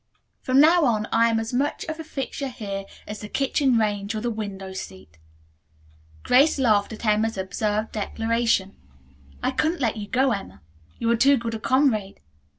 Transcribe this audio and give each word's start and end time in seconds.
From 0.41 0.59
now 0.59 0.83
on 0.83 1.05
I 1.11 1.29
am 1.29 1.39
as 1.39 1.53
much 1.53 1.85
of 1.85 1.99
a 1.99 2.03
fixture 2.03 2.47
here 2.47 2.85
as 3.05 3.19
the 3.19 3.29
kitchen 3.29 3.77
range 3.77 4.15
or 4.15 4.19
the 4.19 4.31
window 4.31 4.73
seat." 4.73 5.19
Grace 6.23 6.57
laughed 6.57 6.91
at 6.91 7.05
Emma's 7.05 7.37
absurd 7.37 7.91
declaration. 7.91 8.75
"I 9.43 9.51
couldn't 9.51 9.79
let 9.79 9.97
you 9.97 10.07
go, 10.07 10.31
Emma. 10.31 10.63
You 10.97 11.11
are 11.11 11.15
too 11.15 11.37
good 11.37 11.53
a 11.53 11.59
comrade. 11.59 12.19